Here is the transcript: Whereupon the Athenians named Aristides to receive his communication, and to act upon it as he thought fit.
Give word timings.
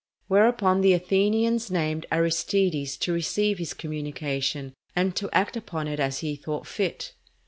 Whereupon 0.27 0.81
the 0.81 0.93
Athenians 0.93 1.69
named 1.69 2.07
Aristides 2.11 2.97
to 2.97 3.13
receive 3.13 3.59
his 3.59 3.75
communication, 3.75 4.73
and 4.95 5.15
to 5.15 5.29
act 5.31 5.55
upon 5.55 5.87
it 5.87 5.99
as 5.99 6.21
he 6.21 6.35
thought 6.35 6.65
fit. 6.65 7.13